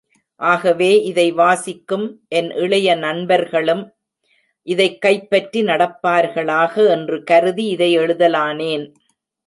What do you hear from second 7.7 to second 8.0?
இதை